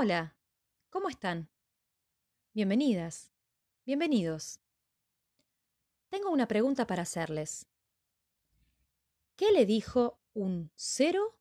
Hola, 0.00 0.36
¿cómo 0.90 1.08
están? 1.08 1.50
Bienvenidas, 2.54 3.32
bienvenidos. 3.84 4.60
Tengo 6.08 6.30
una 6.30 6.46
pregunta 6.46 6.86
para 6.86 7.02
hacerles. 7.02 7.66
¿Qué 9.34 9.50
le 9.50 9.66
dijo 9.66 10.20
un 10.34 10.70
0 10.76 11.36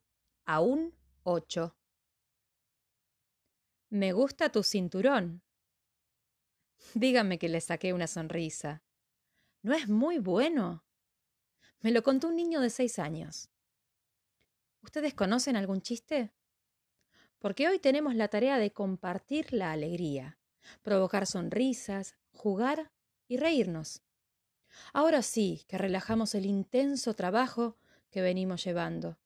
a 0.46 0.62
un 0.62 0.96
8? 1.22 1.78
Me 3.92 4.12
gusta 4.12 4.52
tu 4.52 4.64
cinturón. 4.64 5.44
Díganme 6.96 7.38
que 7.38 7.50
le 7.50 7.62
saqué 7.62 7.94
una 7.94 8.08
sonrisa. 8.08 8.82
¿No 9.62 9.76
es 9.76 9.88
muy 9.88 10.18
bueno? 10.18 10.84
Me 11.82 11.92
lo 11.92 12.02
contó 12.02 12.30
un 12.30 12.36
niño 12.36 12.60
de 12.62 12.72
seis 12.72 12.98
años. 12.98 13.52
¿Ustedes 14.82 15.14
conocen 15.14 15.58
algún 15.58 15.84
chiste? 15.84 16.34
Porque 17.40 17.68
hoy 17.68 17.80
tenemos 17.80 18.16
la 18.16 18.28
tarea 18.28 18.58
de 18.58 18.72
compartir 18.72 19.54
la 19.54 19.72
alegría, 19.72 20.38
provocar 20.82 21.28
sonrisas, 21.28 22.18
jugar 22.32 22.92
y 23.28 23.38
reírnos. 23.38 24.02
Ahora 24.94 25.22
sí 25.22 25.64
que 25.68 25.78
relajamos 25.78 26.36
el 26.36 26.46
intenso 26.46 27.14
trabajo 27.14 27.78
que 28.10 28.22
venimos 28.22 28.64
llevando. 28.64 29.18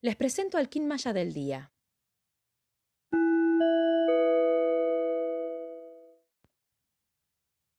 Les 0.00 0.16
presento 0.16 0.58
al 0.58 0.68
Kin 0.68 0.86
Maya 0.86 1.12
del 1.12 1.32
día. 1.32 1.72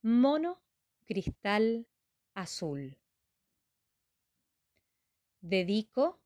Mono 0.01 0.61
cristal 1.05 1.88
azul. 2.33 2.97
Dedico 5.41 6.19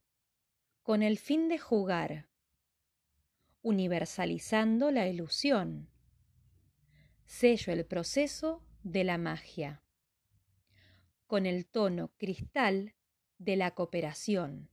con 0.82 1.02
el 1.02 1.18
fin 1.18 1.48
de 1.48 1.58
jugar, 1.58 2.28
universalizando 3.64 4.90
la 4.90 5.08
ilusión. 5.08 5.88
Sello 7.24 7.72
el 7.72 7.86
proceso 7.86 8.62
de 8.82 9.04
la 9.04 9.16
magia 9.16 9.82
con 11.26 11.46
el 11.46 11.66
tono 11.66 12.12
cristal 12.18 12.94
de 13.38 13.56
la 13.56 13.72
cooperación. 13.72 14.68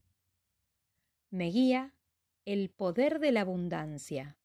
Me 1.30 1.46
guía 1.46 1.94
el 2.44 2.68
poder 2.68 3.18
de 3.18 3.32
la 3.32 3.40
abundancia. 3.40 4.38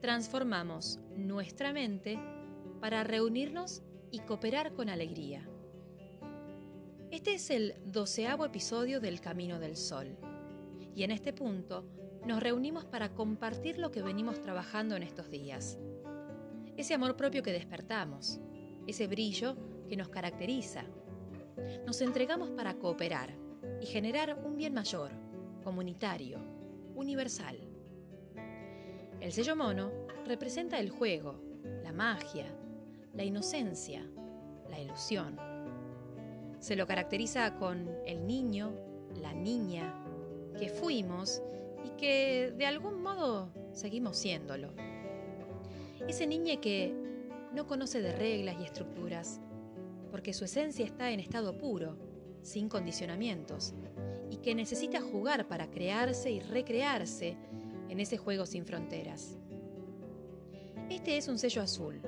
Transformamos 0.00 1.00
nuestra 1.16 1.72
mente 1.72 2.18
para 2.80 3.02
reunirnos 3.02 3.82
y 4.12 4.20
cooperar 4.20 4.72
con 4.74 4.88
alegría. 4.88 5.51
Este 7.12 7.34
es 7.34 7.50
el 7.50 7.74
doceavo 7.84 8.44
episodio 8.44 8.98
del 8.98 9.20
Camino 9.20 9.60
del 9.60 9.76
Sol 9.76 10.16
y 10.96 11.04
en 11.04 11.12
este 11.12 11.32
punto 11.32 11.86
nos 12.26 12.42
reunimos 12.42 12.84
para 12.84 13.14
compartir 13.14 13.78
lo 13.78 13.92
que 13.92 14.02
venimos 14.02 14.40
trabajando 14.40 14.96
en 14.96 15.04
estos 15.04 15.30
días 15.30 15.78
ese 16.76 16.94
amor 16.94 17.16
propio 17.16 17.42
que 17.42 17.52
despertamos, 17.52 18.40
ese 18.86 19.06
brillo 19.06 19.56
que 19.88 19.96
nos 19.96 20.08
caracteriza. 20.08 20.84
Nos 21.86 22.00
entregamos 22.00 22.50
para 22.50 22.74
cooperar 22.78 23.34
y 23.80 23.86
generar 23.86 24.40
un 24.42 24.56
bien 24.56 24.72
mayor, 24.72 25.10
comunitario, 25.62 26.38
universal. 26.94 27.58
El 29.20 29.32
sello 29.32 29.54
mono 29.54 29.92
representa 30.26 30.80
el 30.80 30.90
juego, 30.90 31.40
la 31.82 31.92
magia, 31.92 32.46
la 33.12 33.22
inocencia, 33.22 34.04
la 34.70 34.80
ilusión. 34.80 35.51
Se 36.62 36.76
lo 36.76 36.86
caracteriza 36.86 37.56
con 37.56 37.90
el 38.06 38.24
niño, 38.24 38.72
la 39.20 39.32
niña, 39.32 40.00
que 40.56 40.68
fuimos 40.68 41.42
y 41.84 41.90
que 41.96 42.54
de 42.56 42.66
algún 42.66 43.02
modo 43.02 43.52
seguimos 43.72 44.16
siéndolo. 44.16 44.72
Ese 46.06 46.24
niño 46.24 46.60
que 46.60 46.94
no 47.52 47.66
conoce 47.66 48.00
de 48.00 48.12
reglas 48.12 48.54
y 48.60 48.64
estructuras, 48.64 49.40
porque 50.12 50.32
su 50.32 50.44
esencia 50.44 50.84
está 50.84 51.10
en 51.10 51.18
estado 51.18 51.58
puro, 51.58 51.98
sin 52.42 52.68
condicionamientos, 52.68 53.74
y 54.30 54.36
que 54.36 54.54
necesita 54.54 55.00
jugar 55.00 55.48
para 55.48 55.68
crearse 55.68 56.30
y 56.30 56.38
recrearse 56.38 57.36
en 57.88 57.98
ese 57.98 58.18
juego 58.18 58.46
sin 58.46 58.64
fronteras. 58.66 59.36
Este 60.88 61.16
es 61.16 61.26
un 61.26 61.40
sello 61.40 61.60
azul, 61.60 62.00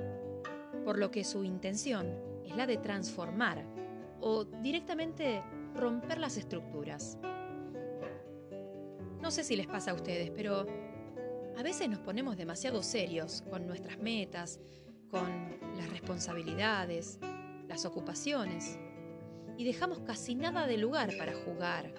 por 0.85 0.97
lo 0.97 1.11
que 1.11 1.25
su 1.25 1.43
intención 1.43 2.07
es 2.45 2.55
la 2.55 2.65
de 2.65 2.77
transformar 2.77 3.74
o 4.21 4.45
directamente 4.45 5.43
romper 5.73 6.19
las 6.19 6.37
estructuras. 6.37 7.17
No 9.21 9.31
sé 9.31 9.43
si 9.43 9.55
les 9.55 9.67
pasa 9.67 9.91
a 9.91 9.93
ustedes, 9.95 10.31
pero 10.31 10.65
a 11.57 11.63
veces 11.63 11.89
nos 11.89 11.99
ponemos 11.99 12.37
demasiado 12.37 12.83
serios 12.83 13.43
con 13.49 13.65
nuestras 13.65 13.97
metas, 13.97 14.59
con 15.09 15.57
las 15.77 15.89
responsabilidades, 15.89 17.19
las 17.67 17.85
ocupaciones, 17.85 18.77
y 19.57 19.63
dejamos 19.63 19.99
casi 20.01 20.35
nada 20.35 20.67
de 20.67 20.77
lugar 20.77 21.11
para 21.17 21.33
jugar, 21.33 21.93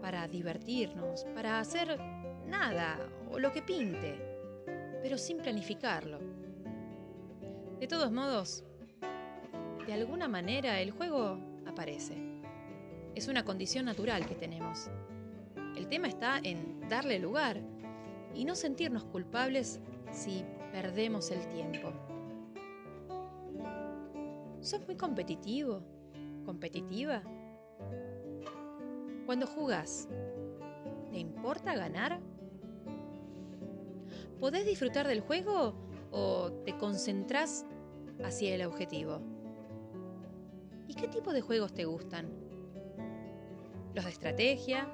para 0.00 0.26
divertirnos, 0.28 1.24
para 1.34 1.60
hacer 1.60 1.98
nada 2.46 2.98
o 3.30 3.38
lo 3.38 3.52
que 3.52 3.62
pinte, 3.62 4.20
pero 5.02 5.16
sin 5.16 5.38
planificarlo. 5.38 6.18
De 7.78 7.86
todos 7.86 8.10
modos, 8.10 8.64
de 9.86 9.92
alguna 9.92 10.28
manera 10.28 10.80
el 10.80 10.90
juego 10.90 11.38
aparece. 11.76 12.14
Es 13.14 13.28
una 13.28 13.44
condición 13.44 13.84
natural 13.84 14.24
que 14.24 14.34
tenemos. 14.34 14.88
El 15.76 15.88
tema 15.88 16.08
está 16.08 16.40
en 16.42 16.88
darle 16.88 17.18
lugar 17.18 17.60
y 18.34 18.46
no 18.46 18.54
sentirnos 18.54 19.04
culpables 19.04 19.80
si 20.10 20.42
perdemos 20.72 21.30
el 21.30 21.46
tiempo. 21.48 21.92
¿Sos 24.62 24.86
muy 24.86 24.96
competitivo? 24.96 25.82
¿Competitiva? 26.46 27.22
Cuando 29.26 29.46
jugás, 29.46 30.08
¿te 31.10 31.18
importa 31.18 31.76
ganar? 31.76 32.20
¿Podés 34.40 34.64
disfrutar 34.64 35.06
del 35.06 35.20
juego 35.20 35.74
o 36.10 36.50
te 36.64 36.74
concentrás 36.78 37.66
hacia 38.24 38.54
el 38.54 38.64
objetivo? 38.64 39.35
¿Y 40.96 41.00
qué 41.00 41.08
tipo 41.08 41.32
de 41.32 41.40
juegos 41.40 41.74
te 41.74 41.84
gustan? 41.84 42.26
¿Los 43.94 44.04
de 44.04 44.10
estrategia? 44.10 44.88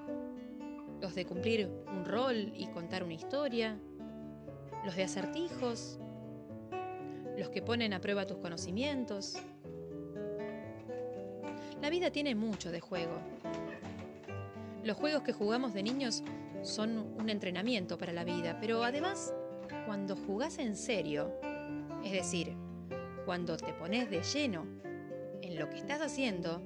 los 1.03 1.17
de 1.17 1.27
cumplir 1.27 1.69
un 1.89 2.05
rol 2.05 2.53
y 2.57 2.67
contar 2.69 3.03
una 3.03 3.15
historia, 3.15 3.77
los 4.85 4.95
de 4.95 5.03
acertijos, 5.03 5.99
los 7.37 7.49
que 7.49 7.61
ponen 7.61 7.93
a 7.93 8.01
prueba 8.01 8.25
tus 8.25 8.39
conocimientos. 8.39 9.37
La 11.83 11.91
vida 11.91 12.13
tiene 12.13 12.37
mucho 12.37 12.71
de 12.71 12.79
juego. 12.79 13.15
Los 14.85 14.97
juegos 14.97 15.23
que 15.23 15.33
jugamos 15.33 15.75
de 15.75 15.83
niños 15.83 16.23
son 16.63 16.99
un 17.21 17.29
entrenamiento 17.29 17.99
para 17.99 18.13
la 18.13 18.23
vida, 18.23 18.59
pero 18.61 18.85
además, 18.85 19.35
cuando 19.87 20.15
jugás 20.15 20.59
en 20.59 20.77
serio, 20.77 21.33
es 22.05 22.13
decir, 22.13 22.55
cuando 23.25 23.57
te 23.57 23.73
pones 23.73 24.09
de 24.09 24.23
lleno 24.23 24.67
en 25.53 25.59
lo 25.59 25.69
que 25.69 25.77
estás 25.77 26.01
haciendo, 26.01 26.63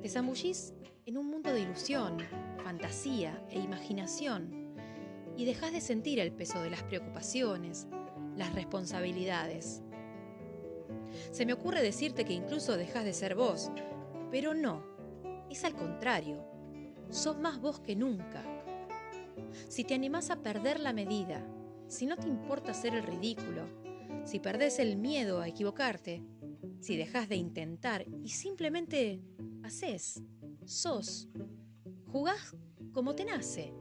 te 0.00 0.08
zambullís 0.08 0.72
en 1.04 1.18
un 1.18 1.28
mundo 1.28 1.52
de 1.52 1.60
ilusión, 1.60 2.16
fantasía 2.62 3.44
e 3.50 3.60
imaginación 3.60 4.74
y 5.36 5.44
dejas 5.44 5.72
de 5.72 5.82
sentir 5.82 6.18
el 6.18 6.32
peso 6.32 6.62
de 6.62 6.70
las 6.70 6.82
preocupaciones, 6.82 7.86
las 8.36 8.54
responsabilidades. 8.54 9.82
Se 11.30 11.44
me 11.44 11.52
ocurre 11.52 11.82
decirte 11.82 12.24
que 12.24 12.32
incluso 12.32 12.76
dejas 12.76 13.04
de 13.04 13.12
ser 13.12 13.34
vos, 13.34 13.70
pero 14.30 14.54
no, 14.54 14.82
es 15.50 15.62
al 15.64 15.74
contrario, 15.74 16.42
sos 17.10 17.38
más 17.38 17.60
vos 17.60 17.80
que 17.80 17.96
nunca. 17.96 18.42
Si 19.68 19.84
te 19.84 19.94
animás 19.94 20.30
a 20.30 20.42
perder 20.42 20.80
la 20.80 20.94
medida, 20.94 21.46
si 21.86 22.06
no 22.06 22.16
te 22.16 22.28
importa 22.28 22.70
hacer 22.70 22.94
el 22.94 23.02
ridículo, 23.02 23.66
si 24.24 24.40
perdés 24.40 24.78
el 24.78 24.96
miedo 24.96 25.40
a 25.40 25.48
equivocarte, 25.48 26.22
si 26.84 26.98
dejas 26.98 27.30
de 27.30 27.36
intentar 27.36 28.04
y 28.22 28.28
simplemente 28.28 29.18
haces, 29.62 30.22
sos, 30.66 31.30
jugás 32.12 32.54
como 32.92 33.14
te 33.14 33.24
nace. 33.24 33.72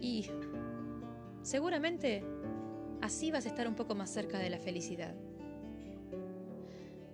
Y 0.00 0.26
seguramente 1.42 2.24
así 3.00 3.30
vas 3.30 3.46
a 3.46 3.48
estar 3.48 3.68
un 3.68 3.76
poco 3.76 3.94
más 3.94 4.10
cerca 4.10 4.40
de 4.40 4.50
la 4.50 4.58
felicidad. 4.58 5.14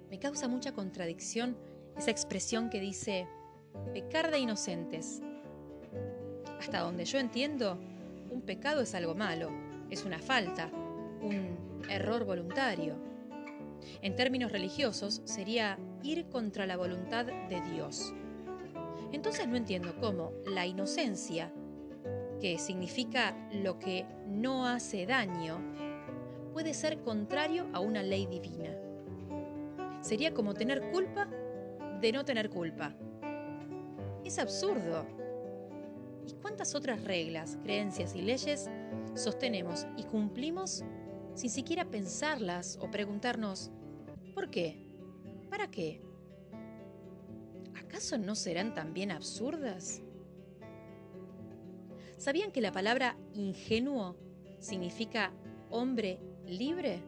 Me 0.08 0.18
causa 0.18 0.48
mucha 0.48 0.72
contradicción 0.72 1.58
esa 1.98 2.10
expresión 2.10 2.70
que 2.70 2.80
dice 2.80 3.28
pecar 3.92 4.30
de 4.30 4.38
inocentes. 4.38 5.20
Hasta 6.58 6.80
donde 6.80 7.04
yo 7.04 7.18
entiendo, 7.18 7.78
un 8.30 8.40
pecado 8.40 8.80
es 8.80 8.94
algo 8.94 9.14
malo, 9.14 9.50
es 9.90 10.06
una 10.06 10.20
falta, 10.20 10.70
un 11.20 11.82
error 11.90 12.24
voluntario. 12.24 13.15
En 14.02 14.16
términos 14.16 14.52
religiosos, 14.52 15.22
sería 15.24 15.78
ir 16.02 16.28
contra 16.28 16.66
la 16.66 16.76
voluntad 16.76 17.26
de 17.26 17.60
Dios. 17.72 18.14
Entonces 19.12 19.48
no 19.48 19.56
entiendo 19.56 19.94
cómo 20.00 20.32
la 20.46 20.66
inocencia, 20.66 21.52
que 22.40 22.58
significa 22.58 23.36
lo 23.52 23.78
que 23.78 24.04
no 24.28 24.66
hace 24.66 25.06
daño, 25.06 25.58
puede 26.52 26.74
ser 26.74 27.00
contrario 27.00 27.68
a 27.72 27.80
una 27.80 28.02
ley 28.02 28.26
divina. 28.26 28.76
Sería 30.00 30.32
como 30.32 30.54
tener 30.54 30.90
culpa 30.90 31.28
de 32.00 32.12
no 32.12 32.24
tener 32.24 32.50
culpa. 32.50 32.94
Es 34.24 34.38
absurdo. 34.38 35.06
¿Y 36.26 36.32
cuántas 36.42 36.74
otras 36.74 37.02
reglas, 37.04 37.58
creencias 37.62 38.14
y 38.14 38.22
leyes 38.22 38.68
sostenemos 39.14 39.86
y 39.96 40.04
cumplimos 40.04 40.84
sin 41.34 41.50
siquiera 41.50 41.84
pensarlas 41.84 42.78
o 42.80 42.90
preguntarnos, 42.90 43.70
¿por 44.36 44.50
qué? 44.50 44.76
¿Para 45.48 45.70
qué? 45.70 46.02
¿Acaso 47.74 48.18
no 48.18 48.34
serán 48.34 48.74
también 48.74 49.10
absurdas? 49.10 50.02
¿Sabían 52.18 52.52
que 52.52 52.60
la 52.60 52.70
palabra 52.70 53.16
ingenuo 53.32 54.14
significa 54.60 55.32
hombre 55.70 56.20
libre? 56.46 57.02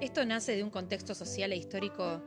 Esto 0.00 0.24
nace 0.24 0.56
de 0.56 0.64
un 0.64 0.70
contexto 0.70 1.14
social 1.14 1.52
e 1.52 1.56
histórico 1.58 2.22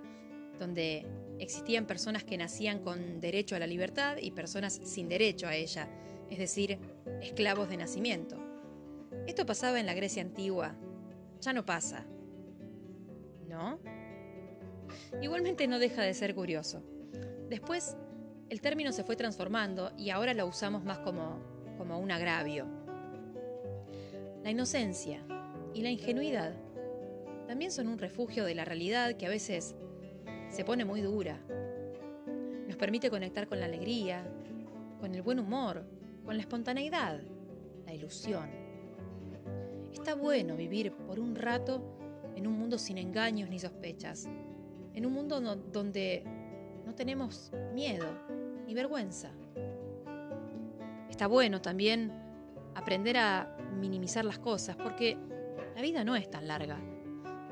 donde 0.59 1.07
existían 1.39 1.88
personas 1.88 2.23
que 2.23 2.38
nacían 2.38 2.83
con 2.83 3.19
derecho 3.19 3.55
a 3.55 3.59
la 3.59 3.65
libertad 3.65 4.17
y 4.21 4.29
personas 4.29 4.79
sin 4.83 5.09
derecho 5.09 5.47
a 5.47 5.55
ella, 5.55 5.89
es 6.29 6.38
decir, 6.38 6.77
esclavos 7.23 7.69
de 7.69 7.77
nacimiento. 7.77 8.38
Esto 9.25 9.47
pasaba 9.47 9.79
en 9.79 9.88
la 9.88 9.95
Grecia 9.95 10.21
antigua, 10.21 10.75
ya 11.39 11.53
no 11.53 11.65
pasa. 11.65 12.05
¿No? 13.51 13.80
Igualmente 15.21 15.68
no 15.68 15.77
deja 15.77 16.03
de 16.03 16.13
ser 16.13 16.33
curioso. 16.33 16.81
Después, 17.50 17.98
el 18.50 18.62
término 18.62 18.94
se 18.94 19.03
fue 19.03 19.18
transformando 19.18 19.92
y 19.98 20.09
ahora 20.09 20.33
lo 20.33 20.48
usamos 20.48 20.86
más 20.86 21.00
como, 21.00 21.38
como 21.77 22.00
un 22.00 22.12
agravio. 22.12 22.65
La 24.42 24.51
inocencia 24.51 25.21
y 25.74 25.81
la 25.81 25.89
ingenuidad 25.89 26.53
también 27.45 27.71
son 27.71 27.89
un 27.89 28.00
refugio 28.00 28.45
de 28.45 28.56
la 28.56 28.63
realidad 28.63 29.15
que 29.15 29.25
a 29.25 29.30
veces 29.30 29.75
se 30.50 30.63
pone 30.63 30.86
muy 30.86 31.01
dura. 31.01 31.38
Nos 32.68 32.77
permite 32.77 33.09
conectar 33.09 33.50
con 33.50 33.59
la 33.59 33.65
alegría, 33.65 34.25
con 35.01 35.13
el 35.13 35.21
buen 35.21 35.39
humor, 35.39 35.83
con 36.24 36.38
la 36.38 36.42
espontaneidad, 36.42 37.19
la 37.86 37.94
ilusión. 37.94 38.50
Está 39.92 40.15
bueno 40.15 40.56
vivir 40.56 40.94
por 40.94 41.19
un 41.19 41.36
rato 41.36 42.00
en 42.36 42.48
un 42.48 42.57
mundo 42.57 42.78
sin 42.78 42.98
engaños 42.98 43.50
ni 43.50 43.60
sospechas, 43.60 44.28
en 44.94 45.06
un 45.06 45.13
mundo 45.13 45.39
donde 45.39 46.24
no 46.86 46.95
tenemos 46.95 47.51
miedo 47.74 48.07
ni 48.66 48.74
vergüenza. 48.74 49.31
Está 51.10 51.28
bueno 51.28 51.62
también 51.62 52.12
aprender 52.75 53.18
a 53.18 53.57
minimizar 53.80 54.25
las 54.25 54.39
cosas 54.39 54.75
porque 54.75 55.18
la 55.75 55.81
vida 55.81 56.04
no 56.04 56.16
es 56.16 56.30
tan 56.30 56.48
larga 56.48 56.80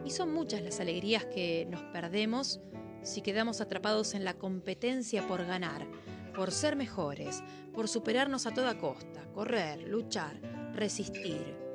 y 0.06 0.12
son 0.12 0.34
muchas 0.34 0.62
las 0.62 0.80
alegrías 0.80 1.26
que 1.26 1.68
nos 1.70 1.82
perdemos 1.84 2.62
si 3.02 3.22
quedamos 3.22 3.62
atrapados 3.62 4.14
en 4.14 4.26
la 4.26 4.34
competencia 4.34 5.26
por 5.28 5.46
ganar, 5.46 5.88
por 6.36 6.52
ser 6.52 6.76
mejores, 6.76 7.44
por 7.74 7.88
superarnos 7.88 8.46
a 8.46 8.54
toda 8.54 8.78
costa, 8.78 9.26
correr, 9.34 9.88
luchar, 9.88 10.40
resistir. 10.74 11.69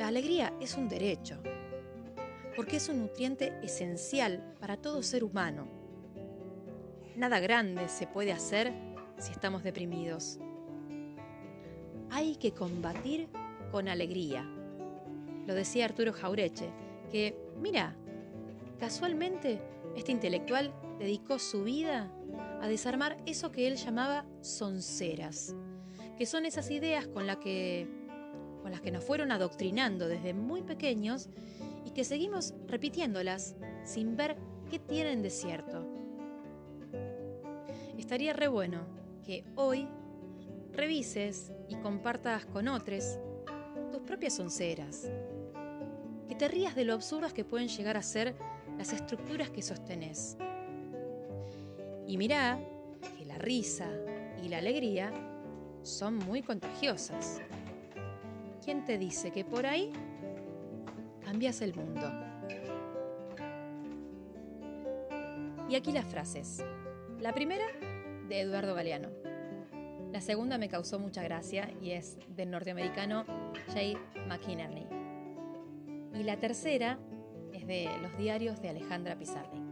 La 0.00 0.08
alegría 0.08 0.54
es 0.62 0.78
un 0.78 0.88
derecho, 0.88 1.36
porque 2.56 2.78
es 2.78 2.88
un 2.88 3.00
nutriente 3.00 3.52
esencial 3.62 4.54
para 4.58 4.78
todo 4.78 5.02
ser 5.02 5.22
humano. 5.22 5.68
Nada 7.16 7.38
grande 7.38 7.86
se 7.90 8.06
puede 8.06 8.32
hacer 8.32 8.72
si 9.18 9.30
estamos 9.30 9.62
deprimidos. 9.62 10.38
Hay 12.08 12.36
que 12.36 12.54
combatir 12.54 13.28
con 13.70 13.88
alegría. 13.88 14.42
Lo 15.46 15.52
decía 15.52 15.84
Arturo 15.84 16.14
Jaureche, 16.14 16.70
que, 17.10 17.36
mira, 17.60 17.94
Casualmente, 18.78 19.60
este 19.94 20.12
intelectual 20.12 20.72
dedicó 20.98 21.38
su 21.38 21.64
vida 21.64 22.10
a 22.62 22.68
desarmar 22.68 23.18
eso 23.26 23.52
que 23.52 23.66
él 23.66 23.76
llamaba 23.76 24.24
sonceras, 24.40 25.54
que 26.16 26.24
son 26.24 26.46
esas 26.46 26.70
ideas 26.70 27.06
con, 27.06 27.26
que, 27.40 27.99
con 28.62 28.72
las 28.72 28.80
que 28.80 28.90
nos 28.90 29.04
fueron 29.04 29.32
adoctrinando 29.32 30.08
desde 30.08 30.34
muy 30.34 30.62
pequeños 30.62 31.28
y 31.84 31.90
que 31.90 32.04
seguimos 32.04 32.54
repitiéndolas 32.66 33.56
sin 33.84 34.16
ver 34.16 34.36
qué 34.70 34.78
tienen 34.78 35.22
de 35.22 35.30
cierto. 35.30 35.86
Estaría 37.98 38.32
re 38.32 38.48
bueno 38.48 38.86
que 39.24 39.44
hoy 39.56 39.88
revises 40.72 41.52
y 41.68 41.76
compartas 41.76 42.46
con 42.46 42.68
otros 42.68 43.18
tus 43.92 44.00
propias 44.02 44.34
sonceras, 44.34 45.10
que 46.28 46.34
te 46.34 46.48
rías 46.48 46.74
de 46.74 46.84
lo 46.84 46.94
absurdas 46.94 47.32
que 47.32 47.44
pueden 47.44 47.68
llegar 47.68 47.96
a 47.96 48.02
ser 48.02 48.34
las 48.78 48.92
estructuras 48.92 49.50
que 49.50 49.62
sostenés. 49.62 50.36
Y 52.06 52.16
mirá 52.16 52.58
que 53.18 53.24
la 53.24 53.38
risa 53.38 53.88
y 54.42 54.48
la 54.48 54.58
alegría 54.58 55.12
son 55.82 56.16
muy 56.18 56.42
contagiosas. 56.42 57.40
¿Quién 58.64 58.84
te 58.84 58.98
dice 58.98 59.30
que 59.30 59.44
por 59.44 59.66
ahí 59.66 59.92
cambias 61.24 61.60
el 61.62 61.74
mundo? 61.74 62.10
Y 65.68 65.76
aquí 65.76 65.92
las 65.92 66.04
frases. 66.04 66.62
La 67.20 67.32
primera, 67.32 67.66
de 68.28 68.40
Eduardo 68.40 68.74
Galeano. 68.74 69.08
La 70.12 70.20
segunda 70.20 70.58
me 70.58 70.68
causó 70.68 70.98
mucha 70.98 71.22
gracia 71.22 71.72
y 71.80 71.92
es 71.92 72.18
del 72.28 72.50
norteamericano 72.50 73.24
Jay 73.72 73.96
McInerney. 74.28 74.88
Y 76.14 76.24
la 76.24 76.38
tercera 76.38 76.98
de 77.66 77.88
los 78.02 78.16
diarios 78.18 78.60
de 78.60 78.70
Alejandra 78.70 79.16
Pizarnik. 79.16 79.62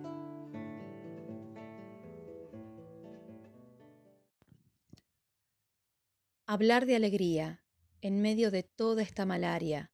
Hablar 6.46 6.86
de 6.86 6.96
alegría 6.96 7.60
en 8.00 8.20
medio 8.20 8.50
de 8.50 8.62
toda 8.62 9.02
esta 9.02 9.26
malaria, 9.26 9.90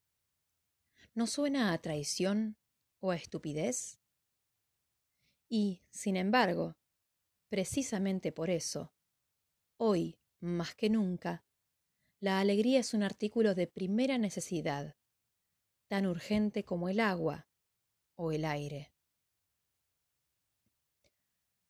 ¿no 1.14 1.26
suena 1.26 1.72
a 1.72 1.78
traición 1.78 2.56
o 3.00 3.10
a 3.10 3.16
estupidez? 3.16 3.98
Y, 5.48 5.82
sin 5.90 6.16
embargo, 6.16 6.76
precisamente 7.48 8.32
por 8.32 8.50
eso, 8.50 8.92
hoy, 9.76 10.18
más 10.40 10.74
que 10.74 10.90
nunca, 10.90 11.44
la 12.20 12.40
alegría 12.40 12.80
es 12.80 12.94
un 12.94 13.02
artículo 13.02 13.54
de 13.54 13.66
primera 13.66 14.18
necesidad, 14.18 14.96
tan 15.88 16.06
urgente 16.06 16.64
como 16.64 16.88
el 16.88 17.00
agua, 17.00 17.46
o 18.16 18.32
el 18.32 18.44
aire. 18.44 18.92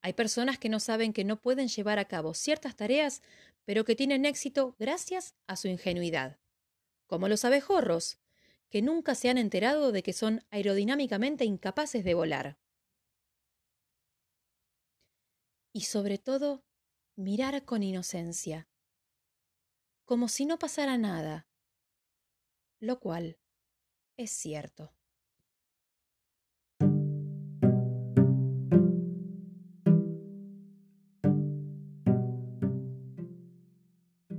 Hay 0.00 0.12
personas 0.12 0.58
que 0.58 0.68
no 0.68 0.80
saben 0.80 1.12
que 1.12 1.24
no 1.24 1.40
pueden 1.40 1.68
llevar 1.68 1.98
a 1.98 2.04
cabo 2.04 2.34
ciertas 2.34 2.76
tareas, 2.76 3.22
pero 3.64 3.84
que 3.84 3.96
tienen 3.96 4.24
éxito 4.24 4.76
gracias 4.78 5.34
a 5.46 5.56
su 5.56 5.68
ingenuidad, 5.68 6.38
como 7.06 7.28
los 7.28 7.44
abejorros, 7.44 8.18
que 8.68 8.82
nunca 8.82 9.14
se 9.14 9.30
han 9.30 9.38
enterado 9.38 9.92
de 9.92 10.02
que 10.02 10.12
son 10.12 10.44
aerodinámicamente 10.50 11.44
incapaces 11.44 12.04
de 12.04 12.14
volar. 12.14 12.58
Y 15.72 15.82
sobre 15.82 16.18
todo, 16.18 16.64
mirar 17.16 17.64
con 17.64 17.82
inocencia, 17.82 18.68
como 20.04 20.28
si 20.28 20.44
no 20.44 20.58
pasara 20.58 20.98
nada, 20.98 21.48
lo 22.80 23.00
cual 23.00 23.38
es 24.16 24.30
cierto. 24.30 24.94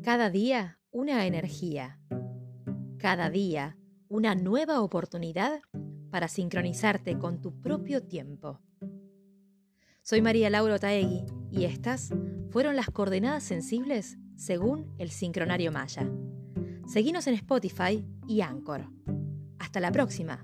Cada 0.05 0.29
día 0.29 0.77
una 0.91 1.25
energía. 1.25 1.99
Cada 2.99 3.31
día 3.31 3.75
una 4.07 4.35
nueva 4.35 4.81
oportunidad 4.81 5.61
para 6.11 6.27
sincronizarte 6.27 7.17
con 7.17 7.41
tu 7.41 7.59
propio 7.59 8.03
tiempo. 8.03 8.61
Soy 10.03 10.21
María 10.21 10.51
Laura 10.51 10.77
Taegui 10.77 11.25
y 11.49 11.65
estas 11.65 12.13
fueron 12.51 12.75
las 12.75 12.91
coordenadas 12.91 13.45
sensibles 13.45 14.19
según 14.35 14.93
el 14.99 15.09
sincronario 15.09 15.71
Maya. 15.71 16.07
Seguinos 16.85 17.25
en 17.25 17.33
Spotify 17.33 18.07
y 18.27 18.41
Anchor. 18.41 18.87
Hasta 19.57 19.79
la 19.79 19.91
próxima. 19.91 20.39